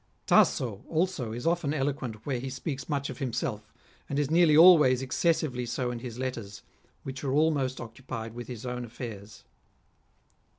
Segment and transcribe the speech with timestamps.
[0.25, 3.71] Tasso also is often eloquent where he speaks much of himself,
[4.09, 6.63] and is nearly always exces sively so in his letters,
[7.03, 9.43] which are almost occupied with his own affairs.